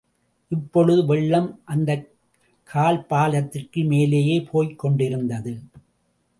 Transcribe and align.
இப்பொழுது 0.49 1.05
வெள்ளம் 1.05 1.61
அந்தக் 1.65 2.09
கல்பாலத்திற்கு 2.73 3.85
மேலேயே 3.85 4.41
போய்க் 4.41 4.79
கொண்டிருந்தது. 4.79 5.59